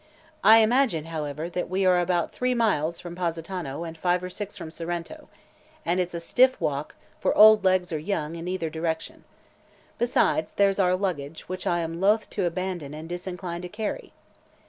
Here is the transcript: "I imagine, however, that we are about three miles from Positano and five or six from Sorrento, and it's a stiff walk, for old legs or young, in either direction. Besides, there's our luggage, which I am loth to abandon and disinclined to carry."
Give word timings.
"I 0.43 0.61
imagine, 0.61 1.05
however, 1.05 1.47
that 1.51 1.69
we 1.69 1.85
are 1.85 1.99
about 1.99 2.31
three 2.31 2.55
miles 2.55 2.99
from 2.99 3.15
Positano 3.15 3.83
and 3.83 3.95
five 3.95 4.23
or 4.23 4.31
six 4.31 4.57
from 4.57 4.71
Sorrento, 4.71 5.29
and 5.85 5.99
it's 5.99 6.15
a 6.15 6.19
stiff 6.19 6.59
walk, 6.59 6.95
for 7.19 7.37
old 7.37 7.63
legs 7.63 7.91
or 7.91 7.99
young, 7.99 8.35
in 8.35 8.47
either 8.47 8.71
direction. 8.71 9.25
Besides, 9.99 10.53
there's 10.55 10.79
our 10.79 10.95
luggage, 10.95 11.47
which 11.47 11.67
I 11.67 11.81
am 11.81 12.01
loth 12.01 12.31
to 12.31 12.45
abandon 12.47 12.95
and 12.95 13.07
disinclined 13.07 13.61
to 13.61 13.69
carry." 13.69 14.11